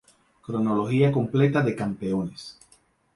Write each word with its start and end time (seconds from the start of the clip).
Cronología 0.41 1.11
completa 1.11 1.61
de 1.61 1.75
campeones 1.75 2.57